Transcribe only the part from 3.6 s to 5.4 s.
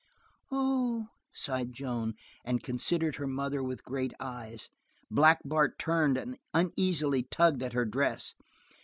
with great eyes. Black